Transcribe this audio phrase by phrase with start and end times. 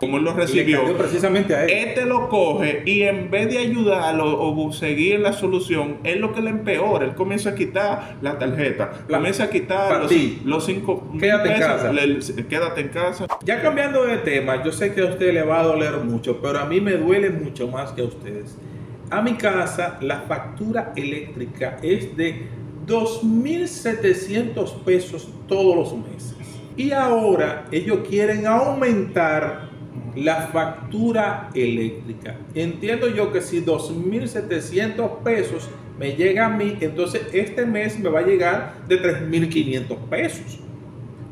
[0.00, 1.70] como él lo Le recibió, precisamente a él.
[1.70, 6.40] este lo coge y en vez de ayudarlo o seguir la solución, es lo que
[6.42, 7.04] le empeora.
[7.06, 10.12] Él comienza a quitar la tarjeta, La- comienza a quitar los,
[10.44, 11.92] los cinco Quédate en casa.
[11.92, 13.26] le- quédate en casa.
[13.44, 16.58] Ya cambiando de tema, yo sé que a usted le va a doler mucho, pero
[16.58, 18.56] a mí me duele mucho más que a ustedes.
[19.10, 22.48] A mi casa la factura eléctrica es de
[22.86, 26.34] 2.700 pesos todos los meses.
[26.76, 29.70] Y ahora ellos quieren aumentar
[30.16, 32.36] la factura eléctrica.
[32.54, 35.68] Entiendo yo que si 2.700 pesos
[35.98, 40.60] me llega a mí, entonces este mes me va a llegar de 3.500 pesos.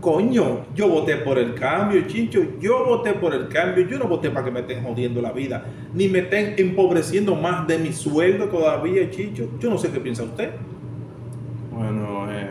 [0.00, 2.40] Coño, yo voté por el cambio, Chincho.
[2.60, 3.88] Yo voté por el cambio.
[3.88, 5.64] Yo no voté para que me estén jodiendo la vida,
[5.94, 9.48] ni me estén empobreciendo más de mi sueldo todavía, Chincho.
[9.58, 10.50] Yo no sé qué piensa usted.
[11.72, 12.50] Bueno, eh,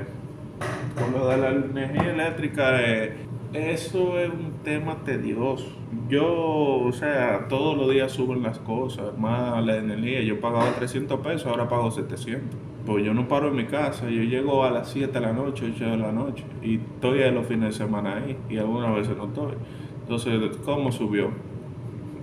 [0.99, 3.13] con lo de la energía eléctrica, eh,
[3.55, 5.65] eso es un tema tedioso.
[6.09, 10.21] Yo, o sea, todos los días suben las cosas, más la energía.
[10.21, 12.59] Yo pagaba 300 pesos, ahora pago 700.
[12.85, 15.71] Pues yo no paro en mi casa, yo llego a las 7 de la noche,
[15.73, 19.17] 8 de la noche, y estoy ahí los fines de semana ahí, y algunas veces
[19.17, 19.53] no estoy.
[20.01, 21.31] Entonces, ¿cómo subió?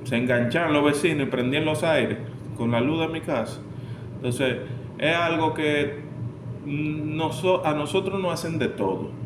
[0.04, 2.18] Se engancharon los vecinos y prendían los aires
[2.56, 3.60] con la luz de mi casa.
[4.16, 4.58] Entonces,
[4.98, 6.02] es algo que
[7.64, 9.21] a nosotros nos hacen de todo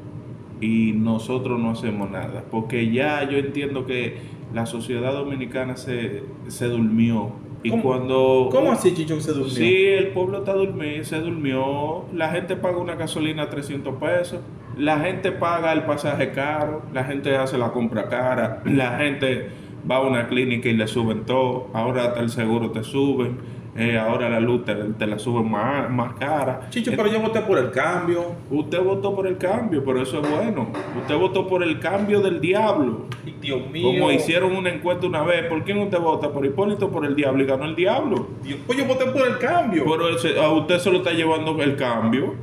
[0.61, 2.45] y nosotros no hacemos nada.
[2.51, 4.17] Porque ya yo entiendo que
[4.55, 7.31] la sociedad dominicana se, se durmió.
[7.63, 8.49] Y ¿Cómo- cuando...
[8.53, 9.51] ¿Cómo así, Chicho, se durmió?
[9.51, 12.05] Sí, el pueblo está durmiendo, se durmió.
[12.15, 14.41] La gente paga una gasolina a 300 pesos.
[14.79, 16.83] La gente paga el pasaje caro.
[16.93, 18.63] La gente hace la compra cara.
[18.67, 19.49] La gente
[19.91, 21.69] va a una clínica y le suben todo.
[21.73, 23.39] Ahora hasta el seguro te suben.
[23.79, 26.69] Eh, ahora la luz te, te la suben más, más cara.
[26.71, 28.25] Chicho, Eh, pero yo voté por el cambio.
[28.51, 30.69] Usted votó por el cambio, pero eso es bueno.
[31.01, 33.07] Usted votó por el cambio del diablo.
[33.41, 33.87] Dios mío.
[33.93, 36.33] Como hicieron una encuesta una vez, ¿por quién usted vota?
[36.33, 38.29] Por Hipólito por el diablo y ganó el diablo.
[38.43, 39.85] Dios, pues yo voté por el cambio.
[39.85, 42.35] Pero ese- a usted se lo está llevando el cambio.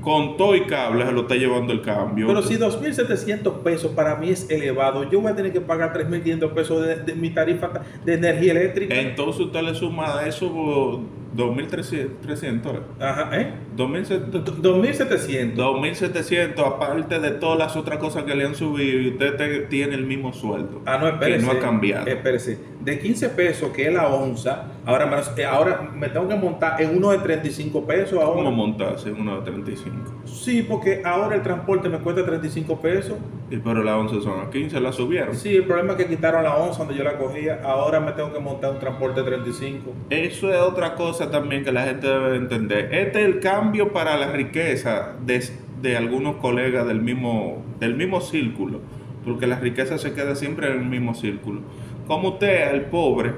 [0.00, 2.26] Con todo y cable se lo está llevando el cambio.
[2.26, 6.50] Pero si 2.700 pesos para mí es elevado, yo voy a tener que pagar 3.500
[6.52, 7.70] pesos de, de mi tarifa
[8.04, 8.94] de energía eléctrica.
[8.94, 11.02] Entonces usted le suma a eso
[11.36, 12.80] 2.300.
[13.00, 13.52] Ajá, ¿eh?
[13.76, 14.60] 2.700.
[14.60, 15.54] 2.700.
[15.56, 19.94] 2.700, aparte de todas las otras cosas que le han subido, y usted te- tiene
[19.94, 20.82] el mismo sueldo.
[20.86, 21.46] Ah, no, espérese.
[21.46, 22.06] Que no ha cambiado.
[22.06, 22.58] Espérese.
[22.80, 26.96] De 15 pesos, que es la onza, ahora me, ahora me tengo que montar en
[26.96, 28.34] uno de 35 pesos ahora.
[28.44, 29.96] ¿Cómo montarse en uno de 35?
[30.24, 33.16] Sí, porque ahora el transporte me cuesta 35 pesos.
[33.50, 35.34] Y pero las 11 son a 15, la subieron.
[35.34, 37.60] Sí, el problema es que quitaron la onza donde yo la cogía.
[37.64, 39.92] Ahora me tengo que montar un transporte de 35.
[40.08, 42.94] Eso es otra cosa también que la gente debe de entender.
[42.94, 45.44] Este es el cambio para la riqueza de,
[45.82, 48.82] de algunos colegas del mismo, del mismo círculo,
[49.24, 51.62] porque la riqueza se queda siempre en el mismo círculo.
[52.06, 53.32] Como usted, al pobre,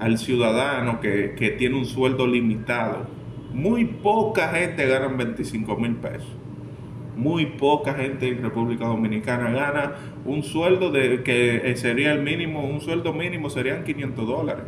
[0.00, 3.06] al ciudadano que, que tiene un sueldo limitado,
[3.54, 6.36] muy poca gente gana 25 mil pesos.
[7.16, 9.92] Muy poca gente en República Dominicana gana
[10.26, 14.64] un sueldo de que eh, sería el mínimo, un sueldo mínimo serían 500 dólares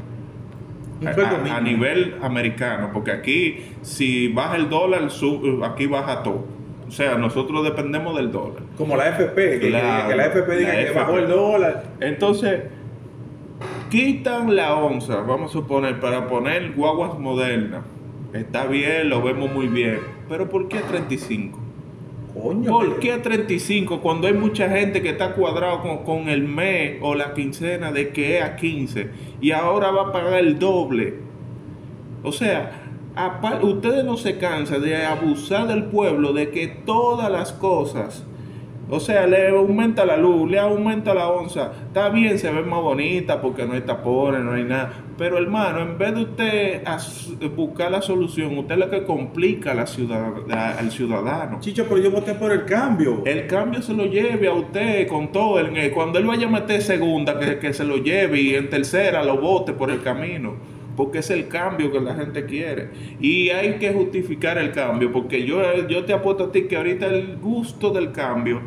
[1.00, 6.47] Un a, a- nivel americano, porque aquí si baja el dólar, sub- aquí baja todo.
[6.88, 8.62] O sea, nosotros dependemos del dólar.
[8.78, 10.98] Como la FP, que, la FP diga la que FP.
[10.98, 11.84] bajó el dólar.
[12.00, 12.62] Entonces,
[13.91, 17.82] quitan la onza, vamos a suponer, para poner guaguas modernas.
[18.32, 19.98] Está bien, lo vemos muy bien.
[20.28, 21.59] Pero ¿por qué 35?
[22.41, 22.71] Coño.
[22.71, 27.15] ¿Por qué 35 cuando hay mucha gente que está cuadrado con, con el mes o
[27.15, 29.10] la quincena de que es a 15
[29.41, 31.15] y ahora va a pagar el doble?
[32.22, 32.88] O sea,
[33.62, 38.25] ustedes no se cansan de abusar del pueblo de que todas las cosas,
[38.91, 42.81] o sea, le aumenta la luz, le aumenta la onza, está bien, se ve más
[42.81, 44.93] bonita porque no hay tapones, no hay nada.
[45.19, 46.82] Pero hermano, en vez de usted
[47.56, 50.32] buscar la solución, usted es lo que complica la ciudad,
[50.78, 51.59] al ciudadano.
[51.60, 53.22] Chicho, pero yo voté por el cambio.
[53.27, 55.59] El cambio se lo lleve a usted con todo.
[55.59, 58.71] el- eh, cuando él vaya a meter segunda, que, que se lo lleve y en
[58.71, 60.54] tercera lo vote por el camino.
[60.97, 62.91] Porque es el cambio que la gente quiere.
[63.21, 65.13] Y hay que justificar el cambio.
[65.13, 68.60] Porque yo, yo te apuesto a ti que ahorita el gusto del cambio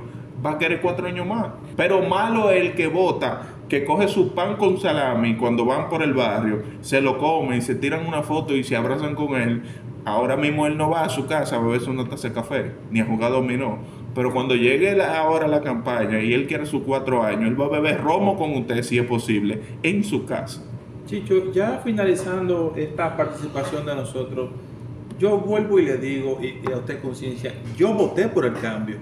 [0.44, 1.48] va a querer cuatro años más.
[1.76, 6.04] Pero malo es el que vota, que coge su pan con salami cuando van por
[6.04, 9.64] el barrio, se lo comen, se tiran una foto y se abrazan con él.
[10.04, 13.00] Ahora mismo él no va a su casa a beberse una taza de café, ni
[13.00, 13.78] a jugar dominó.
[14.16, 17.70] Pero cuando llegue ahora la campaña y él quiere sus cuatro años, él va a
[17.70, 20.64] beber romo con usted, si es posible, en su casa.
[21.06, 24.50] Chicho, ya finalizando esta participación de nosotros,
[25.20, 28.98] yo vuelvo y le digo, y a usted conciencia, yo voté por el cambio.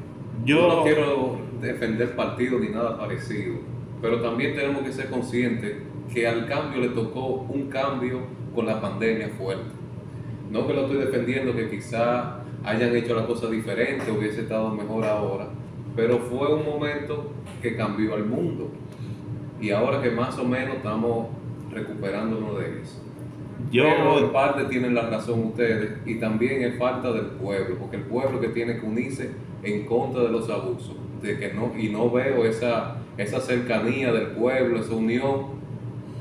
[0.49, 3.57] Yo no quiero defender partido ni nada parecido,
[4.01, 5.75] pero también tenemos que ser conscientes
[6.11, 8.21] que al cambio le tocó un cambio
[8.55, 9.69] con la pandemia fuerte.
[10.49, 15.05] No que lo estoy defendiendo, que quizá hayan hecho la cosa diferente, hubiese estado mejor
[15.05, 15.49] ahora,
[15.95, 17.31] pero fue un momento
[17.61, 18.71] que cambió al mundo.
[19.61, 21.27] Y ahora que más o menos estamos
[21.71, 23.03] recuperándonos de eso.
[23.71, 27.97] Yo, Pero en parte tienen la razón ustedes y también es falta del pueblo, porque
[27.97, 29.29] el pueblo que tiene que unirse
[29.63, 34.27] en contra de los abusos, de que no y no veo esa esa cercanía del
[34.27, 35.59] pueblo, esa unión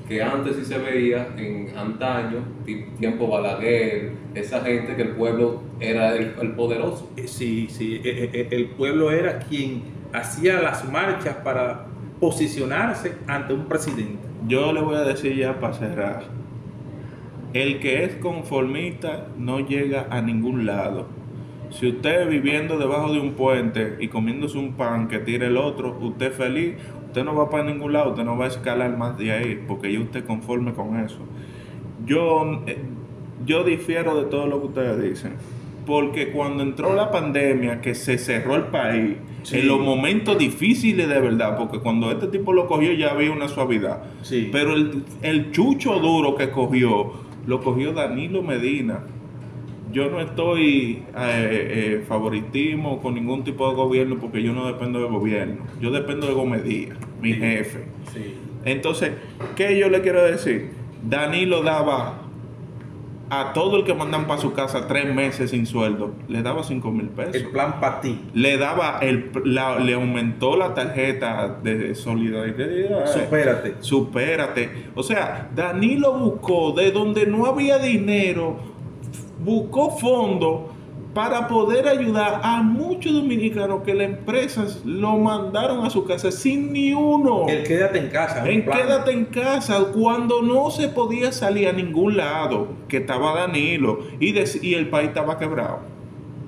[0.09, 5.61] que antes sí se veía en antaño, ti- tiempo Balaguer, esa gente que el pueblo
[5.81, 7.09] era el, el poderoso.
[7.17, 9.83] Eh, Sí, sí, eh, eh, el pueblo era quien
[10.13, 11.87] hacía las marchas para
[12.21, 14.19] posicionarse ante un presidente.
[14.49, 16.23] yo le voy a decir ya para cerrar.
[17.55, 21.07] El que es conformista no llega a ningún lado.
[21.71, 25.97] Si usted viviendo debajo de un puente y comiéndose un pan que tire el otro,
[26.01, 26.75] usted feliz,
[27.07, 29.93] usted no va para ningún lado, usted no va a escalar más de ahí, porque
[29.93, 31.19] ya usted conforme con eso.
[32.07, 32.79] Yo, eh,
[33.45, 35.33] yo difiero de todo lo que ustedes dicen,
[35.87, 39.61] porque cuando entró la pandemia, que se cerró el país, Sí.
[39.61, 43.49] en los momentos difíciles de verdad, porque cuando este tipo lo cogió ya había una
[43.49, 44.03] suavidad.
[44.23, 44.49] Sí.
[44.53, 47.13] Pero el, el chucho duro que cogió,
[47.47, 49.05] lo cogió Danilo Medina.
[49.93, 55.01] Yo no estoy eh, eh, favoritismo con ningún tipo de gobierno porque yo no dependo
[55.01, 55.63] del gobierno.
[55.81, 57.41] Yo dependo de Gomedía, mi Sí.
[57.41, 57.85] jefe.
[58.13, 58.35] Sí.
[58.65, 59.13] Entonces,
[59.57, 60.73] ¿qué yo le quiero decir?
[61.03, 62.23] Danilo daba
[63.31, 66.91] a todo el que mandan para su casa tres meses sin sueldo, le daba cinco
[66.91, 68.19] mil pesos El plan para ti.
[68.33, 73.75] le daba el la- le aumentó la tarjeta de solidaridad Supérate.
[73.81, 78.57] supérate o sea Danilo buscó de donde no había dinero
[79.45, 80.61] buscó fondos
[81.15, 86.73] para poder ayudar a muchos dominicanos que las empresas lo mandaron a su casa sin
[86.73, 88.49] ni uno El quédate en casa.
[88.49, 88.79] en plan.
[88.79, 94.33] quédate en casa cuando no se podía salir a ningún lado que estaba Danilo y,
[94.35, 95.81] dec- y el país estaba quebrado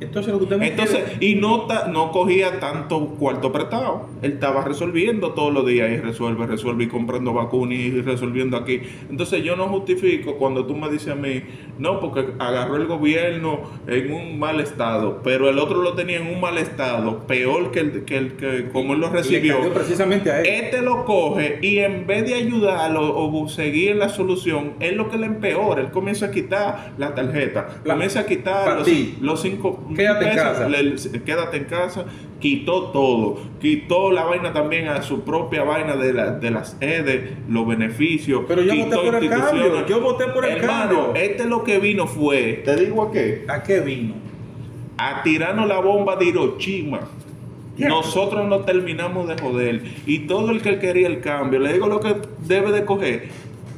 [0.01, 4.07] Entonces lo que usted me entonces, y no, ta- no cogía tanto cuarto prestado.
[4.23, 8.81] Él estaba resolviendo todos los días y resuelve, resuelve y comprando vacunas y resolviendo aquí.
[9.11, 11.43] Entonces yo no justifico cuando tú me dices a mí,
[11.79, 16.27] no, porque agarró el gobierno en un mal estado, pero el otro lo tenía en
[16.35, 19.59] un mal estado, peor que el que, el, que como él lo le recibió.
[19.59, 20.47] cayó precisamente a él.
[20.47, 25.19] Este lo coge y en vez de ayudarlo o seguir la solución, es lo que
[25.19, 25.81] le empeora.
[25.83, 28.83] Él comienza a quitar la tarjeta, comienza a quitar
[29.21, 30.69] los cinco Quédate en casa.
[30.69, 32.05] le- quédate en casa,
[32.41, 37.37] quitó todo, quitó la vaina también a su propia vaina de, la- de las EDE,
[37.49, 38.43] los beneficios.
[38.49, 39.63] Pero yo quitó voté por el instituciones.
[39.73, 41.15] cambio, yo voté por el Hermano, cambio.
[41.23, 44.15] Este lo que vino fue, te digo a qué, ¿A qué vino?
[44.99, 47.01] a tirarnos la bomba de Hiroshima.
[47.79, 49.83] Nosotros no terminamos de joder.
[50.05, 53.29] Y todo el que quería el cambio, le digo lo que debe de coger,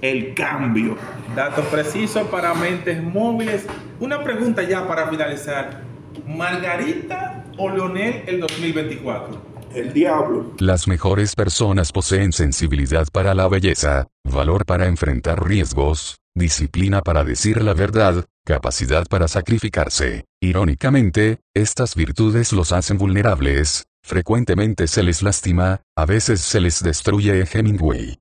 [0.00, 0.96] el cambio.
[1.36, 3.64] Datos precisos para mentes móviles.
[4.00, 5.82] Una pregunta ya para finalizar.
[6.26, 9.52] ¿Margarita o Leonel el 2024?
[9.74, 10.52] El diablo.
[10.58, 17.62] Las mejores personas poseen sensibilidad para la belleza, valor para enfrentar riesgos, disciplina para decir
[17.62, 20.24] la verdad, capacidad para sacrificarse.
[20.40, 27.44] Irónicamente, estas virtudes los hacen vulnerables, frecuentemente se les lastima, a veces se les destruye
[27.50, 28.18] Hemingway.